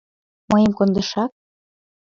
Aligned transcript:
—Мыйым 0.51 0.71
кондышак? 0.77 1.31